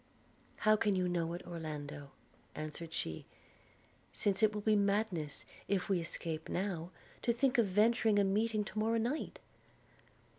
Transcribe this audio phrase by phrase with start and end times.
[0.55, 2.09] 'How can you know it, Orlando,'
[2.55, 3.27] answered she,
[4.11, 6.89] 'since it will be madness, if we escape now,
[7.21, 9.37] to think of venturing a meeting to morrow night?'